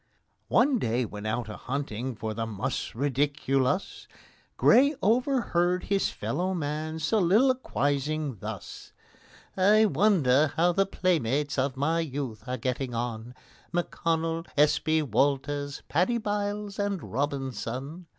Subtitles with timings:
[0.47, 4.07] One day, when out a hunting for the mus ridiculus,
[4.57, 8.93] GRAY overheard his fellow man soliloquizing thus:
[9.55, 13.35] "I wonder how the playmates of my youth are getting on,
[13.73, 14.79] M'CONNELL, S.
[14.79, 15.03] B.
[15.03, 18.07] WALTERS, PADDY BYLES, and ROBINSON?"